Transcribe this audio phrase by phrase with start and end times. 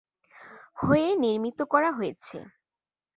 [0.77, 2.37] হয়ে নির্মিত করা হয়েছে।